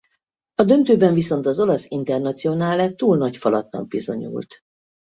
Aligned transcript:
A 0.55 0.63
döntőben 0.63 1.13
viszont 1.13 1.45
az 1.45 1.59
olasz 1.59 1.85
Internazionale 1.89 2.89
túl 2.93 3.17
nagy 3.17 3.37
falatnak 3.37 3.87
bizonyult. 3.87 4.59